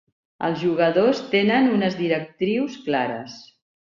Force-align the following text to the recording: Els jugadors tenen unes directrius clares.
Els 0.45 0.61
jugadors 0.61 1.19
tenen 1.35 1.69
unes 1.75 1.99
directrius 2.01 2.79
clares. 2.89 3.39